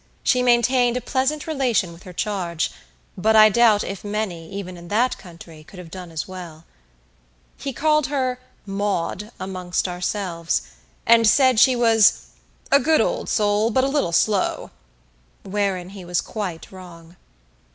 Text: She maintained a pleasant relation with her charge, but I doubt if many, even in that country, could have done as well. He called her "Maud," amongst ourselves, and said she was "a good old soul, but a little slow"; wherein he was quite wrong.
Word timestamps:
She 0.23 0.41
maintained 0.41 0.97
a 0.97 0.99
pleasant 1.01 1.45
relation 1.45 1.93
with 1.93 2.01
her 2.09 2.11
charge, 2.11 2.71
but 3.15 3.35
I 3.35 3.49
doubt 3.49 3.83
if 3.83 4.03
many, 4.03 4.49
even 4.51 4.75
in 4.75 4.87
that 4.87 5.15
country, 5.19 5.63
could 5.63 5.77
have 5.77 5.91
done 5.91 6.09
as 6.09 6.27
well. 6.27 6.65
He 7.55 7.71
called 7.71 8.07
her 8.07 8.39
"Maud," 8.65 9.31
amongst 9.39 9.87
ourselves, 9.87 10.63
and 11.05 11.27
said 11.27 11.59
she 11.59 11.75
was 11.75 12.29
"a 12.71 12.79
good 12.79 12.99
old 12.99 13.29
soul, 13.29 13.69
but 13.69 13.83
a 13.83 13.87
little 13.89 14.11
slow"; 14.11 14.71
wherein 15.43 15.89
he 15.89 16.03
was 16.03 16.19
quite 16.19 16.71
wrong. 16.71 17.15